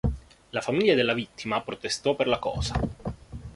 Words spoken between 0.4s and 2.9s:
La famiglia della vittima protestò per la cosa.